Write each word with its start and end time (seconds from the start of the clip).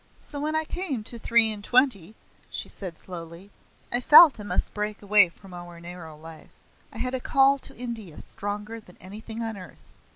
"So 0.17 0.39
when 0.39 0.55
I 0.55 0.65
came 0.65 1.03
to 1.03 1.19
three 1.19 1.51
and 1.51 1.63
twenty," 1.63 2.15
she 2.49 2.67
said 2.67 2.97
slowly, 2.97 3.51
"I 3.91 4.01
felt 4.01 4.39
I 4.39 4.43
must 4.43 4.73
break 4.73 5.03
away 5.03 5.29
from 5.29 5.53
our 5.53 5.79
narrow 5.79 6.17
life. 6.17 6.49
I 6.91 6.97
had 6.97 7.13
a 7.13 7.19
call 7.19 7.59
to 7.59 7.77
India 7.77 8.17
stronger 8.17 8.79
than 8.79 8.97
anything 8.99 9.43
on 9.43 9.57
earth. 9.57 9.99